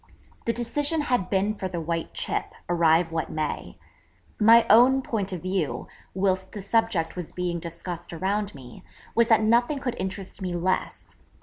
The 0.45 0.51
decision 0.53 1.01
had 1.01 1.29
been 1.29 1.53
for 1.53 1.67
the 1.67 1.79
white 1.79 2.11
chip, 2.11 2.55
arrive 2.67 3.11
what 3.11 3.29
may. 3.29 3.77
My 4.39 4.65
own 4.67 5.03
point 5.03 5.31
of 5.31 5.43
view, 5.43 5.87
whilst 6.15 6.53
the 6.53 6.61
subject 6.63 7.15
was 7.15 7.31
being 7.31 7.59
discussed 7.59 8.11
around 8.11 8.55
me, 8.55 8.83
was 9.13 9.27
that 9.27 9.43
nothing 9.43 9.77
could 9.77 9.95
interest 9.99 10.41
me 10.41 10.55
less. 10.55 11.17